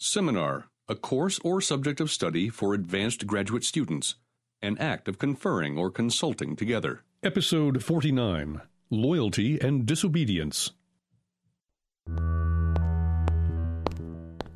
[0.00, 4.14] Seminar, a course or subject of study for advanced graduate students,
[4.62, 7.02] an act of conferring or consulting together.
[7.24, 10.70] Episode 49 Loyalty and Disobedience.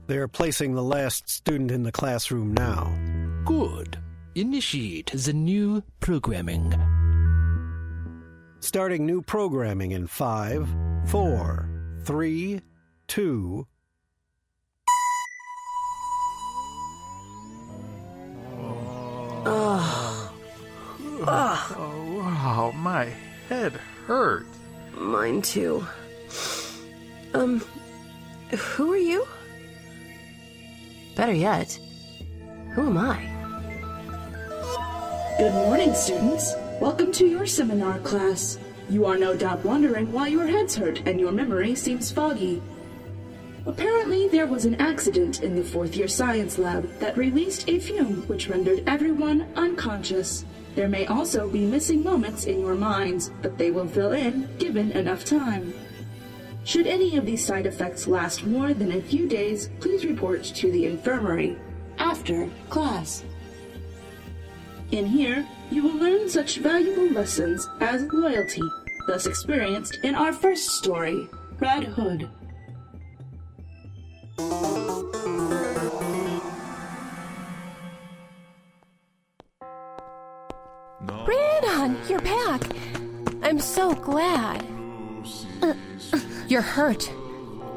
[0.07, 2.97] They're placing the last student in the classroom now.
[3.45, 3.99] Good.
[4.37, 6.73] Initiate the new programming.
[8.61, 10.69] Starting new programming in five,
[11.07, 11.69] four,
[12.05, 12.61] three,
[13.09, 13.67] two.
[19.45, 20.33] Oh,
[21.27, 23.13] wow, my
[23.49, 23.73] head
[24.07, 24.47] hurts.
[24.95, 25.85] Mine too.
[27.35, 27.65] Um,
[28.51, 29.27] who are you?
[31.17, 31.79] Better yet,
[32.75, 33.29] who am I?
[35.39, 36.55] Good morning, students.
[36.81, 38.59] Welcome to your seminar class.
[38.89, 42.63] You are no doubt wondering why your heads hurt and your memory seems foggy.
[43.65, 48.23] Apparently, there was an accident in the fourth year science lab that released a fume
[48.27, 50.45] which rendered everyone unconscious.
[50.75, 54.91] There may also be missing moments in your minds, but they will fill in given
[54.93, 55.73] enough time.
[56.65, 60.71] Should any of these side effects last more than a few days, please report to
[60.73, 61.57] the infirmary
[61.99, 63.23] after class.
[64.91, 68.63] In here, you will learn such valuable lessons as loyalty,
[69.07, 71.29] thus experienced in our first story,
[71.61, 72.29] Red Hood.
[81.25, 82.63] Brandon, you're back.
[83.43, 84.65] I'm so glad.
[85.63, 85.75] Uh,
[86.49, 87.11] you're hurt.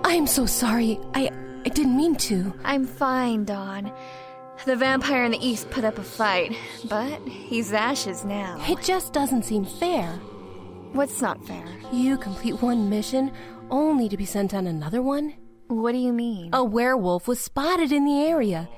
[0.03, 0.99] I'm so sorry.
[1.13, 1.29] I
[1.65, 2.53] I didn't mean to.
[2.63, 3.91] I'm fine, Dawn.
[4.65, 6.55] The vampire in the east put up a fight,
[6.87, 8.63] but he's ashes now.
[8.69, 10.11] It just doesn't seem fair.
[10.93, 11.65] What's not fair?
[11.91, 13.31] You complete one mission
[13.69, 15.33] only to be sent on another one?
[15.67, 16.49] What do you mean?
[16.53, 18.69] A werewolf was spotted in the area.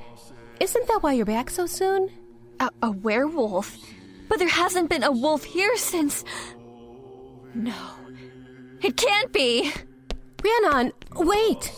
[0.59, 2.09] Isn't that why you're back so soon?
[2.59, 3.77] A, a werewolf?
[4.29, 6.23] But there hasn't been a wolf here since.
[7.53, 7.75] No.
[8.81, 9.71] It can't be!
[10.43, 11.71] Rhiannon, wait!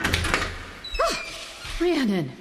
[0.00, 1.22] Ah,
[1.80, 2.32] Rhiannon,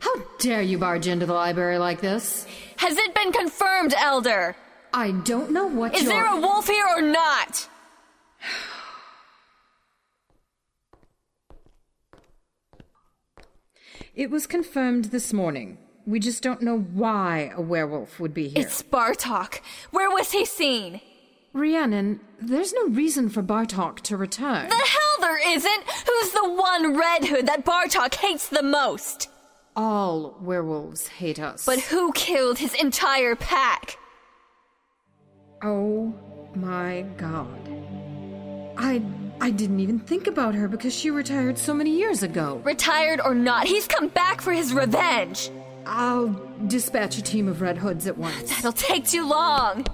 [0.00, 2.46] how dare you barge into the library like this?
[2.76, 4.56] Has it been confirmed, Elder?
[4.92, 6.12] I don't know what Is you're...
[6.12, 7.68] there a wolf here or not?
[14.18, 15.78] It was confirmed this morning.
[16.04, 18.66] We just don't know why a werewolf would be here.
[18.66, 19.60] It's Bartok.
[19.92, 21.00] Where was he seen?
[21.52, 24.70] Rhiannon, there's no reason for Bartok to return.
[24.70, 25.84] The hell there isn't!
[26.04, 29.30] Who's the one Red Hood that Bartok hates the most?
[29.76, 31.64] All werewolves hate us.
[31.64, 33.98] But who killed his entire pack?
[35.62, 36.12] Oh
[36.56, 37.70] my god.
[38.76, 39.00] I
[39.40, 42.60] I didn't even think about her because she retired so many years ago.
[42.64, 45.50] Retired or not, he's come back for his revenge.
[45.86, 46.28] I'll
[46.66, 48.50] dispatch a team of Red Hoods at once.
[48.50, 49.86] That'll take too long.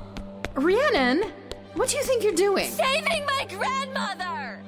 [0.55, 1.31] Rhiannon,
[1.75, 2.71] what do you think you're doing?
[2.71, 4.62] Saving my grandmother!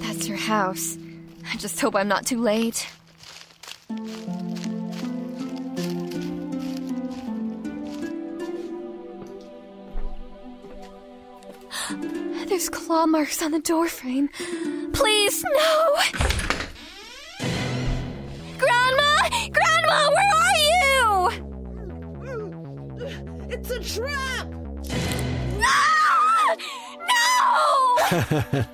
[0.00, 0.96] That's her house.
[1.52, 2.88] I just hope I'm not too late.
[12.48, 14.30] There's claw marks on the doorframe.
[14.94, 15.96] Please, no!
[18.56, 19.28] Grandma!
[19.52, 21.28] Grandma, where are you?
[23.50, 24.48] It's a trap!
[25.62, 26.56] Ah!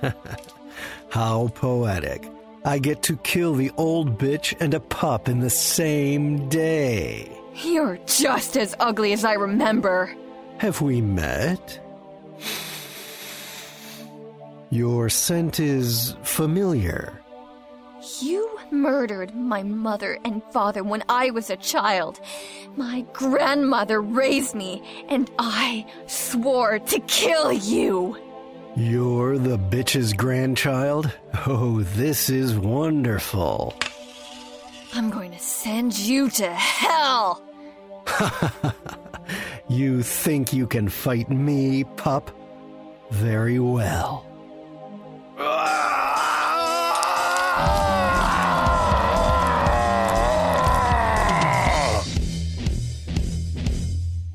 [0.01, 0.13] No!
[1.09, 2.29] How poetic.
[2.65, 7.31] I get to kill the old bitch and a pup in the same day.
[7.55, 10.13] You're just as ugly as I remember.
[10.57, 11.79] Have we met?
[14.71, 17.19] Your scent is familiar.
[18.19, 22.19] You murdered my mother and father when I was a child.
[22.75, 28.17] My grandmother raised me, and I swore to kill you.
[28.75, 31.11] You're the bitch's grandchild?
[31.47, 33.73] Oh, this is wonderful.
[34.93, 37.43] I'm going to send you to hell.
[39.69, 42.31] You think you can fight me, pup?
[43.11, 44.25] Very well.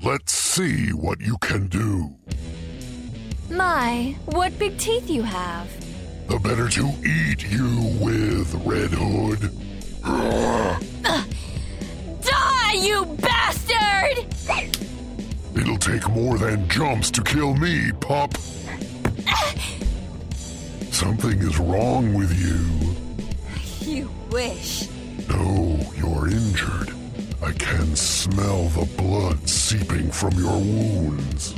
[0.05, 2.15] Let's see what you can do.
[3.55, 5.69] My, what big teeth you have.
[6.27, 7.69] The better to eat you
[8.01, 9.53] with, Red Hood.
[12.21, 14.27] Die, you bastard!
[15.55, 18.37] It'll take more than jumps to kill me, pup.
[20.91, 22.65] Something is wrong with you.
[23.89, 24.89] You wish.
[25.29, 26.93] No, you're injured.
[27.41, 31.55] I can smell the blood seeping from your wounds.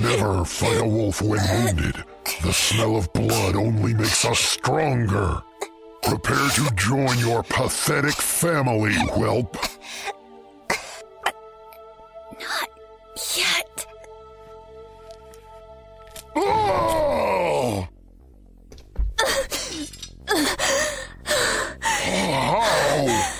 [0.00, 2.04] Never fight a wolf when wounded.
[2.42, 5.42] The smell of blood only makes us stronger.
[6.02, 9.56] Prepare to join your pathetic family, whelp.
[12.40, 12.70] Not
[13.36, 13.86] yet.
[16.34, 17.86] Oh!
[22.12, 23.36] Oh!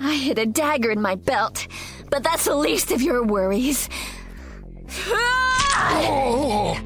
[0.00, 1.68] I hid a dagger in my belt,
[2.10, 3.88] but that's the least of your worries.
[6.00, 6.78] Oh!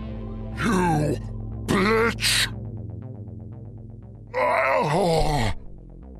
[0.56, 1.19] You
[1.67, 2.49] bitch!
[4.35, 5.53] Oh!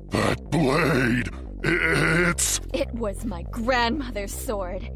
[0.09, 1.29] That blade!
[1.63, 2.61] It's.
[2.73, 4.87] It was my grandmother's sword.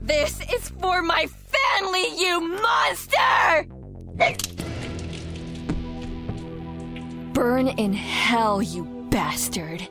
[0.00, 3.66] This is for my family, you monster!
[7.32, 9.88] Burn in hell, you bastard.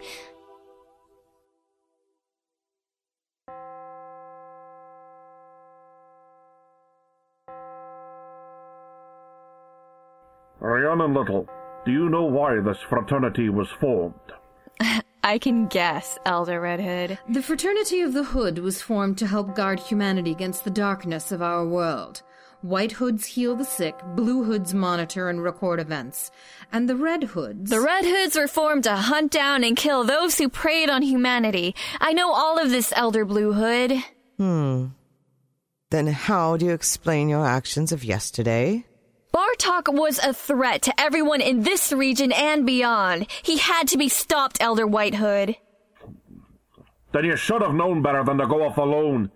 [10.60, 11.48] Rhiannon Little,
[11.86, 14.14] do you know why this fraternity was formed?
[15.24, 17.20] I can guess, Elder Red Hood.
[17.30, 21.42] The Fraternity of the Hood was formed to help guard humanity against the darkness of
[21.42, 22.24] our world.
[22.62, 26.30] White Hoods heal the sick, Blue Hoods monitor and record events,
[26.74, 27.70] and the Red Hoods.
[27.70, 31.74] The Red Hoods were formed to hunt down and kill those who preyed on humanity.
[32.02, 34.04] I know all of this, Elder Blue Hood.
[34.38, 34.88] Hmm.
[35.90, 38.86] Then how do you explain your actions of yesterday?
[39.34, 43.28] Bartok was a threat to everyone in this region and beyond.
[43.44, 45.56] He had to be stopped, Elder White Hood.
[47.12, 49.32] Then you should have known better than to go off alone.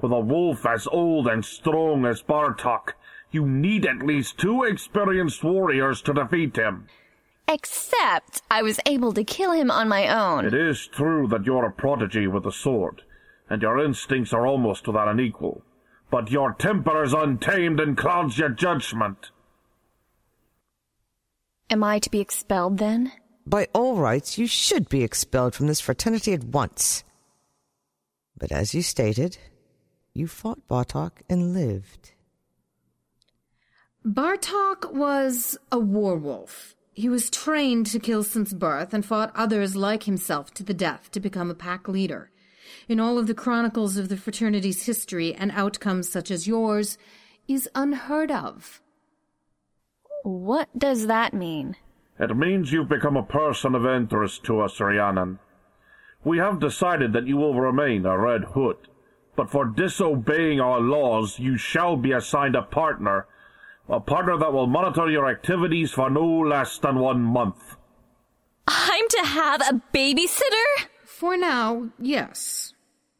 [0.00, 2.94] With a wolf as old and strong as Bartok,
[3.30, 6.88] you need at least two experienced warriors to defeat him.
[7.48, 10.44] Except I was able to kill him on my own.
[10.44, 13.02] It is true that you're a prodigy with the sword,
[13.48, 15.62] and your instincts are almost without an equal.
[16.10, 19.30] But your temper is untamed and clouds your judgment.
[21.68, 23.12] Am I to be expelled then?
[23.44, 27.02] By all rights, you should be expelled from this fraternity at once.
[28.38, 29.38] But as you stated,
[30.14, 32.12] you fought Bartok and lived.
[34.04, 36.76] Bartok was a werewolf.
[36.92, 41.10] He was trained to kill since birth and fought others like himself to the death
[41.10, 42.30] to become a pack leader.
[42.88, 46.96] In all of the chronicles of the fraternity's history, an outcome such as yours
[47.48, 48.80] is unheard of.
[50.26, 51.76] What does that mean?
[52.18, 55.38] It means you've become a person of interest to us, Rhiannon.
[56.24, 58.76] We have decided that you will remain a Red Hood,
[59.36, 63.28] but for disobeying our laws, you shall be assigned a partner,
[63.88, 67.76] a partner that will monitor your activities for no less than one month.
[68.66, 70.88] I'm to have a babysitter?
[71.04, 72.74] For now, yes.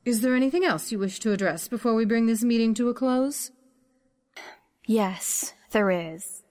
[0.05, 2.95] Is there anything else you wish to address before we bring this meeting to a
[2.95, 3.53] close?
[4.87, 6.43] Yes, there is.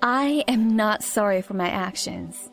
[0.00, 2.50] I am not sorry for my actions.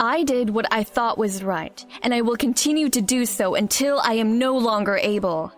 [0.00, 4.00] I did what I thought was right, and I will continue to do so until
[4.00, 5.52] I am no longer able.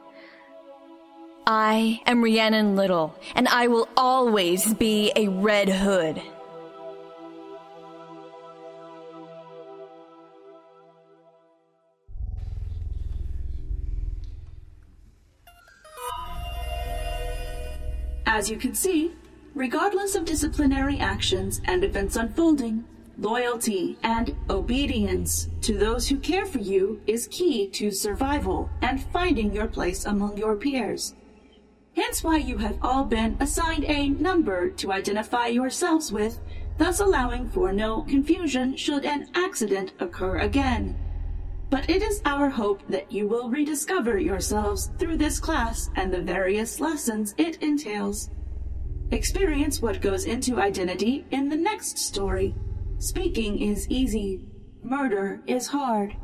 [1.47, 6.21] I am Rhiannon Little, and I will always be a Red Hood.
[18.27, 19.13] As you can see,
[19.54, 22.85] regardless of disciplinary actions and events unfolding,
[23.19, 29.52] loyalty and obedience to those who care for you is key to survival and finding
[29.52, 31.14] your place among your peers.
[31.95, 36.40] Hence why you have all been assigned a number to identify yourselves with,
[36.78, 40.97] thus allowing for no confusion should an accident occur again.
[41.69, 46.23] But it is our hope that you will rediscover yourselves through this class and the
[46.23, 48.30] various lessons it entails.
[49.12, 52.55] Experience what goes into identity in the next story.
[52.99, 54.47] Speaking is easy,
[54.85, 56.17] murder is hard.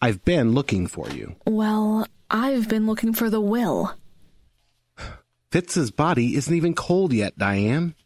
[0.00, 1.34] I've been looking for you.
[1.44, 3.94] Well, I've been looking for the will.
[5.50, 7.96] Fitz's body isn't even cold yet, Diane.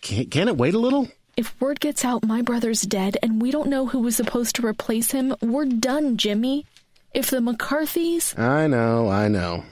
[0.00, 1.08] Can, can it wait a little?
[1.36, 4.66] If word gets out my brother's dead and we don't know who was supposed to
[4.66, 6.64] replace him, we're done, Jimmy.
[7.12, 8.38] If the McCarthys.
[8.38, 9.64] I know, I know.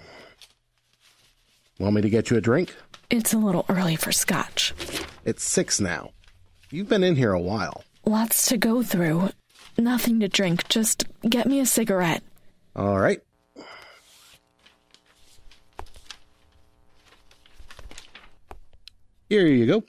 [1.78, 2.76] Want me to get you a drink?
[3.08, 4.74] It's a little early for scotch.
[5.24, 6.10] It's six now.
[6.70, 7.82] You've been in here a while.
[8.04, 9.30] Lots to go through.
[9.78, 10.68] Nothing to drink.
[10.68, 12.22] Just get me a cigarette.
[12.76, 13.20] All right.
[19.30, 19.82] Here you go.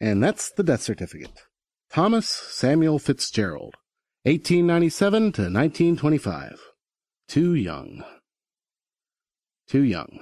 [0.00, 1.42] And that's the death certificate.
[1.90, 3.76] Thomas Samuel Fitzgerald,
[4.24, 6.60] 1897 to 1925.
[7.28, 8.04] Too young.
[9.68, 10.20] Too young.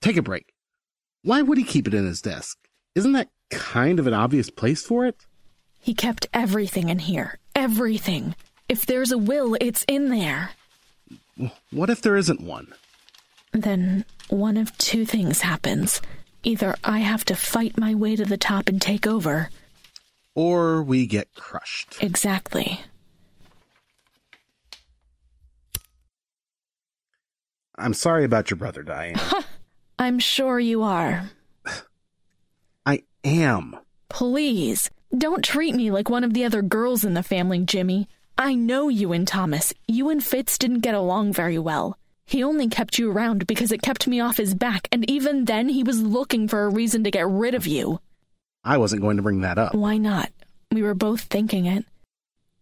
[0.00, 0.52] Take a break.
[1.22, 2.56] Why would he keep it in his desk?
[2.94, 5.26] Isn't that kind of an obvious place for it?
[5.80, 7.38] He kept everything in here.
[7.54, 8.34] Everything.
[8.68, 10.50] If there's a will, it's in there.
[11.70, 12.68] What if there isn't one?
[13.52, 16.00] Then one of two things happens.
[16.42, 19.50] Either I have to fight my way to the top and take over,
[20.34, 21.96] or we get crushed.
[22.00, 22.80] Exactly.
[27.78, 29.20] I'm sorry about your brother, Diane.
[29.98, 31.30] I'm sure you are.
[32.86, 33.76] I am.
[34.08, 38.08] Please, don't treat me like one of the other girls in the family, Jimmy.
[38.38, 39.72] I know you and Thomas.
[39.88, 41.98] You and Fitz didn't get along very well.
[42.26, 45.68] He only kept you around because it kept me off his back, and even then
[45.68, 48.00] he was looking for a reason to get rid of you.
[48.64, 49.74] I wasn't going to bring that up.
[49.74, 50.30] Why not?
[50.72, 51.84] We were both thinking it.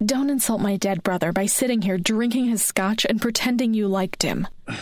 [0.04, 4.22] Don't insult my dead brother by sitting here drinking his scotch and pretending you liked
[4.22, 4.46] him.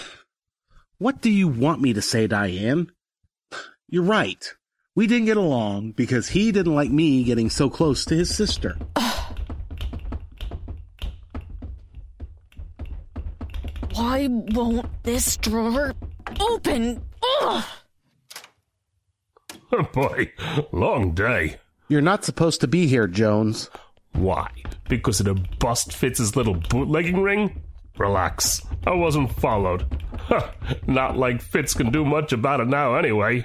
[0.98, 2.92] What do you want me to say, Diane?
[3.88, 4.54] You're right.
[4.94, 8.76] We didn't get along because he didn't like me getting so close to his sister.
[14.12, 15.94] Why won't this drawer
[16.38, 17.02] open?
[17.40, 17.64] Ugh!
[19.74, 20.30] Oh boy,
[20.70, 21.56] long day.
[21.88, 23.70] You're not supposed to be here, Jones.
[24.12, 24.50] Why?
[24.86, 27.62] Because of the bust Fitz's little bootlegging ring?
[27.96, 28.60] Relax.
[28.86, 29.86] I wasn't followed.
[30.86, 33.44] not like Fitz can do much about it now, anyway.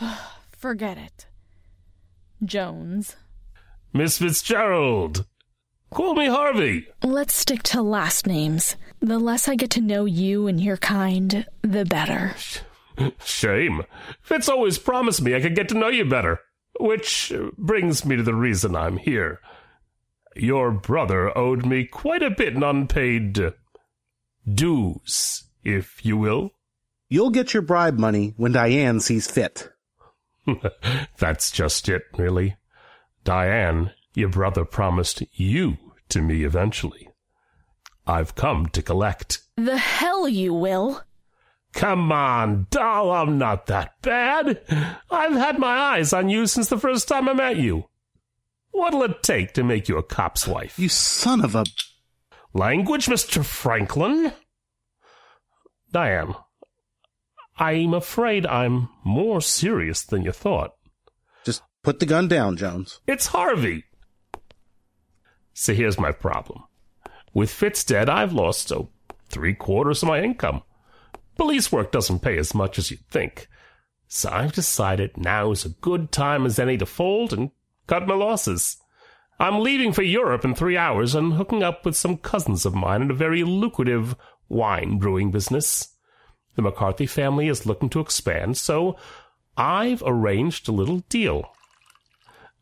[0.50, 1.26] Forget it.
[2.44, 3.14] Jones.
[3.92, 5.24] Miss Fitzgerald.
[5.90, 6.88] Call me Harvey.
[7.02, 8.76] Let's stick to last names.
[9.00, 12.34] The less I get to know you and your kind, the better.
[13.24, 13.82] Shame.
[14.20, 16.40] Fitz always promised me I could get to know you better.
[16.80, 19.40] Which brings me to the reason I'm here.
[20.36, 23.52] Your brother owed me quite a bit in unpaid
[24.46, 26.52] dues, if you will.
[27.08, 29.70] You'll get your bribe money when Diane sees fit.
[31.18, 32.56] That's just it, really.
[33.24, 37.08] Diane, your brother promised you to me eventually.
[38.06, 39.40] I've come to collect.
[39.56, 41.02] The hell you will.
[41.72, 44.62] Come on, doll, I'm not that bad.
[45.10, 47.84] I've had my eyes on you since the first time I met you.
[48.70, 50.78] What'll it take to make you a cop's wife?
[50.78, 51.64] You son of a.
[52.54, 53.44] Language, Mr.
[53.44, 54.32] Franklin?
[55.92, 56.34] Diane,
[57.58, 60.72] I'm afraid I'm more serious than you thought.
[61.44, 63.00] Just put the gun down, Jones.
[63.06, 63.84] It's Harvey.
[65.60, 66.62] See, here's my problem.
[67.34, 68.90] With Fitz dead, I've lost, oh,
[69.28, 70.62] three quarters of my income.
[71.36, 73.48] Police work doesn't pay as much as you'd think.
[74.06, 77.50] So I've decided now is a good time as any to fold and
[77.88, 78.76] cut my losses.
[79.40, 83.02] I'm leaving for Europe in three hours and hooking up with some cousins of mine
[83.02, 84.14] in a very lucrative
[84.48, 85.88] wine brewing business.
[86.54, 88.96] The McCarthy family is looking to expand, so
[89.56, 91.50] I've arranged a little deal.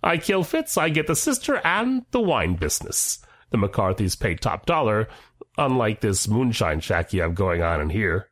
[0.02, 3.18] I kill Fitz, I get the sister and the wine business.
[3.50, 5.08] The McCarthys pay top dollar,
[5.56, 8.30] unlike this moonshine shack you have going on in here.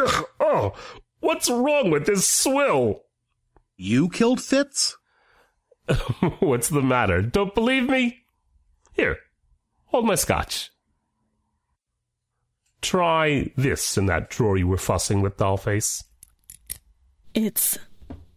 [0.00, 0.72] Ugh, oh,
[1.20, 3.02] what's wrong with this swill?
[3.76, 4.96] You killed Fitz?
[6.40, 7.22] what's the matter?
[7.22, 8.18] Don't believe me?
[8.92, 9.18] Here,
[9.86, 10.70] hold my scotch.
[12.80, 16.04] Try this in that drawer you were fussing with, Dollface.
[17.34, 17.78] It's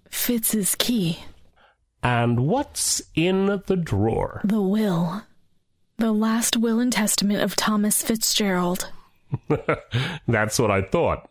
[0.10, 1.20] Fitz's key.
[2.04, 4.42] And what's in the drawer?
[4.44, 5.24] The will.
[5.98, 8.90] The last will and testament of Thomas Fitzgerald.
[10.28, 11.30] That's what I thought.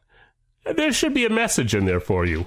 [0.64, 2.46] There should be a message in there for you.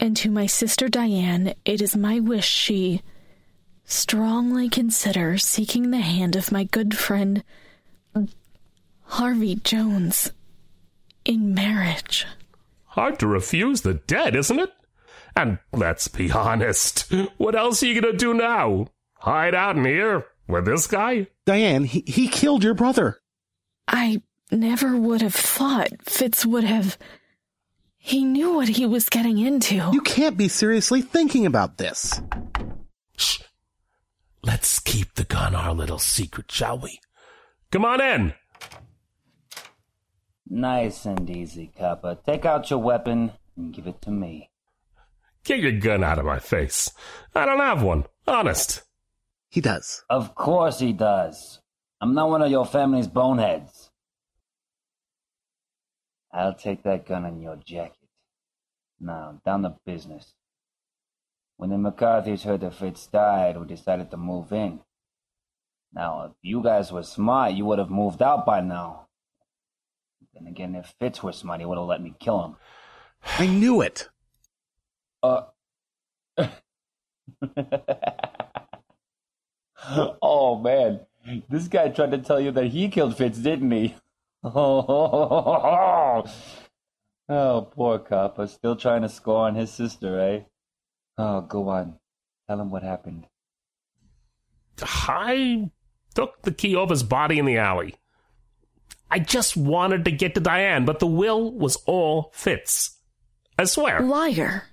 [0.00, 3.02] And to my sister Diane, it is my wish she
[3.84, 7.44] strongly consider seeking the hand of my good friend
[9.02, 10.32] Harvey Jones
[11.24, 12.26] in marriage.
[12.86, 14.70] Hard to refuse the dead, isn't it?
[15.36, 18.86] And let's be honest, what else are you gonna do now?
[19.14, 21.28] Hide out in here with this guy?
[21.46, 23.20] Diane, he, he killed your brother.
[23.88, 26.98] I never would have thought Fitz would have.
[27.96, 29.76] He knew what he was getting into.
[29.92, 32.20] You can't be seriously thinking about this.
[33.16, 33.40] Shh.
[34.42, 37.00] Let's keep the gun our little secret, shall we?
[37.72, 38.34] Come on in.
[40.46, 42.18] Nice and easy, Kappa.
[42.26, 44.50] Take out your weapon and give it to me.
[45.44, 46.90] Get your gun out of my face.
[47.34, 48.04] I don't have one.
[48.26, 48.82] Honest.
[49.50, 50.02] He does.
[50.08, 51.60] Of course he does.
[52.00, 53.90] I'm not one of your family's boneheads.
[56.32, 58.08] I'll take that gun in your jacket.
[58.98, 60.34] Now, down to business.
[61.56, 64.80] When the McCarthys heard that Fitz died, we decided to move in.
[65.92, 69.06] Now, if you guys were smart, you would have moved out by now.
[70.32, 72.56] Then again, if Fitz were smart, he would have let me kill him.
[73.38, 74.08] I knew it.
[75.24, 75.44] Uh.
[80.20, 81.00] oh man,
[81.48, 83.94] this guy tried to tell you that he killed Fitz, didn't he?
[84.44, 86.26] oh,
[87.26, 90.40] poor Kappa, still trying to score on his sister, eh?
[91.16, 91.94] Oh, go on.
[92.46, 93.26] Tell him what happened.
[94.82, 95.70] I
[96.14, 97.94] took the key off his body in the alley.
[99.10, 102.98] I just wanted to get to Diane, but the will was all Fitz.
[103.58, 104.00] I swear.
[104.00, 104.64] Liar.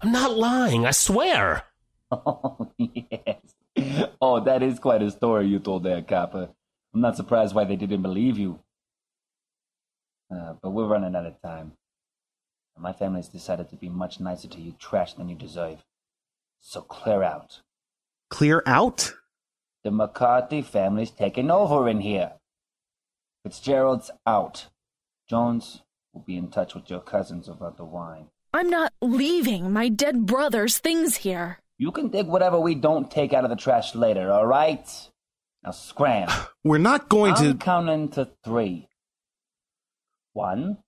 [0.00, 1.64] I'm not lying, I swear.
[2.10, 3.40] Oh, yes.
[4.20, 6.50] Oh, that is quite a story you told there, Kappa.
[6.94, 8.60] I'm not surprised why they didn't believe you.
[10.34, 11.72] Uh, but we're running out of time.
[12.78, 15.82] My family's decided to be much nicer to you trash than you deserve.
[16.60, 17.60] So clear out.
[18.28, 19.14] Clear out?
[19.82, 22.32] The McCarthy family's taking over in here.
[23.44, 24.66] Fitzgerald's out.
[25.28, 28.26] Jones will be in touch with your cousins about the wine.
[28.56, 31.58] I'm not leaving my dead brother's things here.
[31.76, 34.88] You can dig whatever we don't take out of the trash later, all right?
[35.62, 36.30] Now scram.
[36.64, 37.62] We're not going to I'm to.
[37.62, 38.88] counting to three.
[40.32, 40.78] One,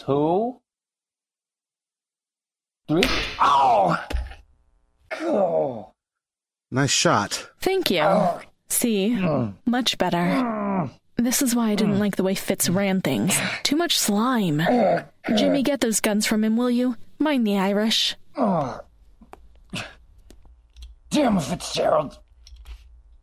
[0.00, 0.60] two,
[2.88, 3.04] three.
[3.40, 3.96] Oh!
[5.20, 5.92] Oh!
[6.72, 7.50] Nice shot.
[7.60, 8.02] Thank you.
[8.68, 9.54] See, mm.
[9.64, 10.16] much better.
[10.16, 10.90] Mm.
[11.24, 12.00] This is why I didn't hmm.
[12.00, 13.34] like the way Fitz ran things.
[13.62, 14.60] Too much slime.
[14.60, 16.96] Oh, Jimmy, get those guns from him, will you?
[17.18, 18.14] Mind the Irish.
[18.36, 18.78] Oh.
[21.08, 22.18] Damn Fitzgerald.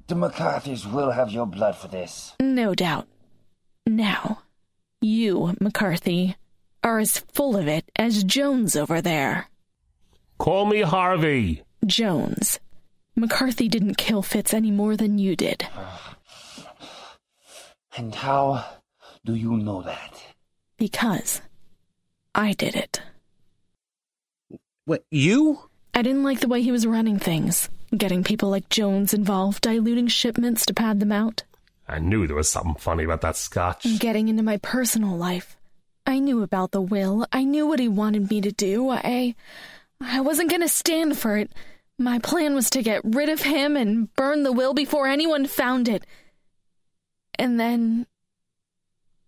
[0.07, 2.33] The McCarthys will have your blood for this.
[2.39, 3.07] No doubt.
[3.85, 4.41] Now,
[4.99, 6.37] you, McCarthy,
[6.83, 9.47] are as full of it as Jones over there.
[10.39, 11.61] Call me Harvey.
[11.85, 12.59] Jones.
[13.15, 15.67] McCarthy didn't kill Fitz any more than you did.
[17.97, 18.65] And how
[19.25, 20.23] do you know that?
[20.77, 21.41] Because
[22.33, 23.01] I did it.
[24.85, 25.69] What, you?
[25.93, 30.07] I didn't like the way he was running things, getting people like Jones involved, diluting
[30.07, 31.43] shipments to pad them out,
[31.91, 33.99] I knew there was something funny about that scotch.
[33.99, 35.57] getting into my personal life.
[36.05, 37.27] I knew about the will.
[37.33, 38.89] I knew what he wanted me to do.
[38.89, 39.35] I
[39.99, 41.51] I wasn't going to stand for it.
[41.99, 45.89] My plan was to get rid of him and burn the will before anyone found
[45.89, 46.05] it.
[47.37, 48.05] And then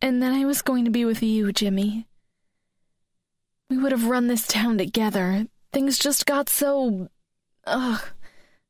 [0.01, 2.07] and then I was going to be with you, Jimmy.
[3.69, 5.47] We would have run this town together.
[5.71, 7.09] Things just got so
[7.65, 8.01] ugh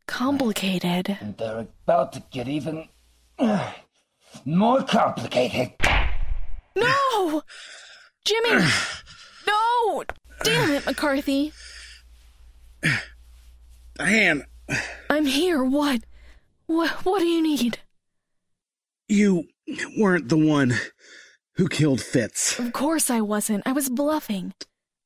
[0.07, 1.17] complicated.
[1.19, 2.87] And they're about to get even
[3.39, 3.71] uh,
[4.45, 5.73] more complicated.
[6.75, 7.43] No!
[8.25, 8.65] Jimmy!
[9.47, 10.03] No!
[10.43, 11.51] Damn it, McCarthy.
[13.95, 14.45] Diane,
[15.09, 15.63] I'm here.
[15.63, 16.01] What?
[16.65, 17.79] What what do you need?
[19.13, 19.45] You
[19.97, 20.73] weren't the one
[21.55, 22.57] who killed Fitz.
[22.59, 23.63] Of course I wasn't.
[23.65, 24.53] I was bluffing.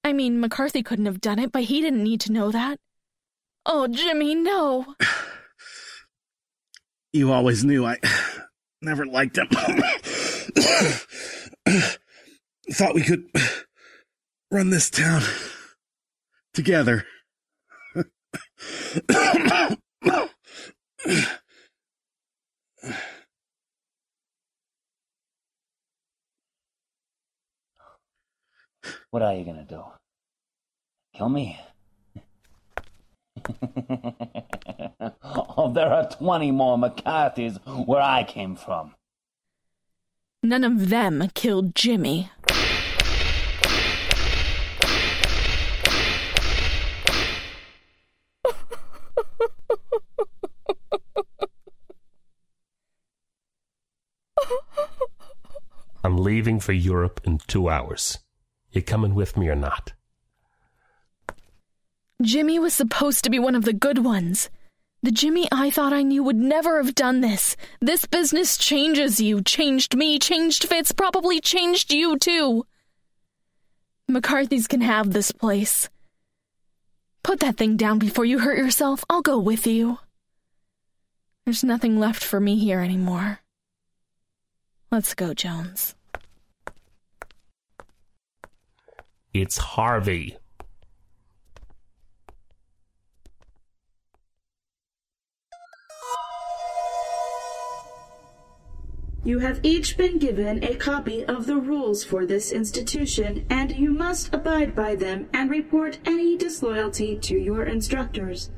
[0.03, 2.79] I mean, McCarthy couldn't have done it, but he didn't need to know that.
[3.65, 4.95] Oh, Jimmy, no.
[7.13, 7.97] You always knew I
[8.81, 9.47] never liked him.
[12.69, 13.23] Thought we could
[14.51, 15.23] run this town
[16.53, 17.05] together.
[29.17, 29.83] What are you gonna do?
[31.15, 31.59] Kill me?
[35.57, 38.93] oh, there are 20 more McCarthys where I came from.
[40.43, 42.29] None of them killed Jimmy.
[56.03, 58.19] I'm leaving for Europe in two hours.
[58.77, 59.93] You coming with me or not?
[62.21, 64.51] Jimmy was supposed to be one of the good ones.
[65.01, 67.57] The Jimmy I thought I knew would never have done this.
[67.81, 72.67] This business changes you, changed me, changed Fitz, probably changed you too.
[74.07, 75.89] McCarthy's can have this place.
[77.23, 79.03] Put that thing down before you hurt yourself.
[79.09, 79.97] I'll go with you.
[81.45, 83.39] There's nothing left for me here anymore.
[84.91, 85.96] Let's go, Jones.
[89.39, 90.35] It's Harvey.
[99.23, 103.91] You have each been given a copy of the rules for this institution, and you
[103.91, 108.49] must abide by them and report any disloyalty to your instructors.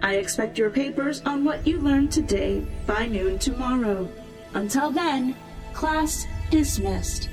[0.00, 4.08] I expect your papers on what you learned today by noon tomorrow.
[4.54, 5.36] Until then,
[5.74, 7.28] class dismissed.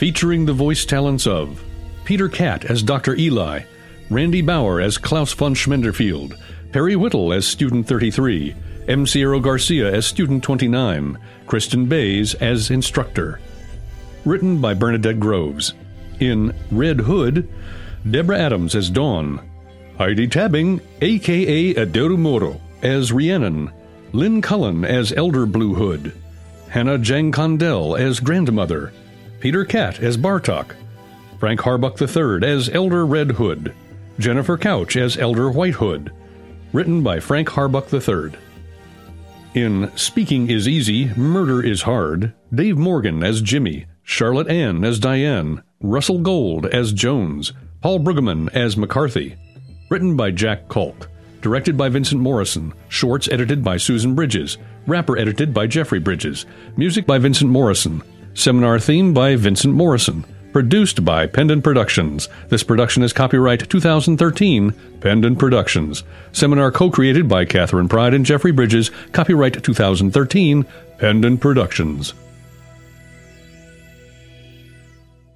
[0.00, 1.62] Featuring the voice talents of
[2.06, 3.14] Peter Cat as Dr.
[3.16, 3.64] Eli,
[4.08, 6.40] Randy Bauer as Klaus von Schmenderfield,
[6.72, 8.54] Perry Whittle as Student 33,
[8.88, 9.06] M.
[9.06, 13.40] Sierra Garcia as Student 29, Kristen Bays as Instructor.
[14.24, 15.74] Written by Bernadette Groves.
[16.18, 17.46] In Red Hood,
[18.10, 19.46] Deborah Adams as Dawn,
[19.98, 23.70] Heidi Tabbing, aka Aderu Moro, as Rhiannon,
[24.14, 26.14] Lynn Cullen as Elder Blue Hood,
[26.70, 28.94] Hannah Jang Condell as Grandmother,
[29.40, 30.74] Peter Cat as Bartok,
[31.38, 33.74] Frank Harbuck III as Elder Red Hood,
[34.18, 36.12] Jennifer Couch as Elder White Hood.
[36.72, 38.38] Written by Frank Harbuck III.
[39.54, 45.62] In Speaking is Easy, Murder is Hard, Dave Morgan as Jimmy, Charlotte Ann as Diane,
[45.80, 49.36] Russell Gold as Jones, Paul Brueggemann as McCarthy.
[49.88, 51.08] Written by Jack Kalk.
[51.40, 52.74] Directed by Vincent Morrison.
[52.88, 54.58] Shorts edited by Susan Bridges.
[54.86, 56.44] Wrapper edited by Jeffrey Bridges.
[56.76, 58.02] Music by Vincent Morrison.
[58.34, 60.24] Seminar theme by Vincent Morrison.
[60.52, 62.28] Produced by Pendant Productions.
[62.48, 66.02] This production is copyright 2013, Pendant Productions.
[66.32, 68.90] Seminar co-created by Catherine Pride and Jeffrey Bridges.
[69.12, 70.66] Copyright 2013,
[70.98, 72.14] Pendant Productions.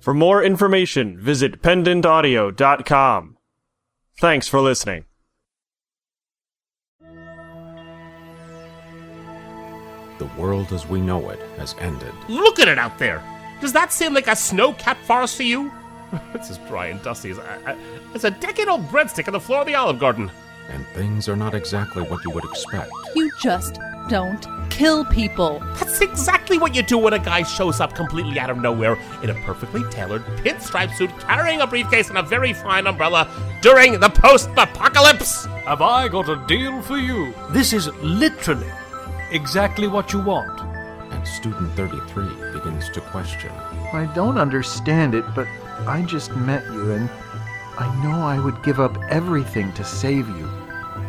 [0.00, 3.36] For more information, visit pendantaudio.com.
[4.18, 5.04] Thanks for listening.
[10.18, 12.12] The world as we know it has ended.
[12.28, 13.22] Look at it out there!
[13.60, 15.72] Does that seem like a snow-capped forest to you?
[16.34, 17.76] it's as dry and dusty as a,
[18.14, 20.30] as a decade-old breadstick on the floor of the Olive Garden.
[20.70, 22.90] And things are not exactly what you would expect.
[23.14, 25.60] You just don't kill people.
[25.78, 29.30] That's exactly what you do when a guy shows up completely out of nowhere in
[29.30, 33.28] a perfectly tailored pinstripe suit carrying a briefcase and a very fine umbrella
[33.60, 35.46] during the post-apocalypse.
[35.64, 37.34] Have I got a deal for you?
[37.50, 38.70] This is literally
[39.34, 40.60] exactly what you want.
[41.12, 43.50] And student 33 begins to question.
[43.92, 45.46] I don't understand it, but
[45.86, 47.10] I just met you and
[47.76, 50.48] I know I would give up everything to save you.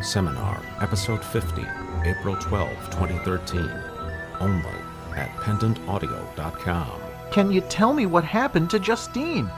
[0.02, 1.62] Seminar, Episode 50,
[2.04, 3.70] April 12, 2013.
[4.40, 4.66] Only
[5.14, 7.00] at pendantaudio.com.
[7.30, 9.50] Can you tell me what happened to Justine?